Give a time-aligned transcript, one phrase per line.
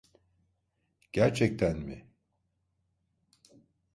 [1.11, 2.07] Gerçekten mi?